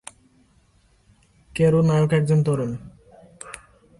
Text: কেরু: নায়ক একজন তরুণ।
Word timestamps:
কেরু: 1.55 1.79
নায়ক 1.81 2.11
একজন 2.13 2.39
তরুণ। 2.43 2.71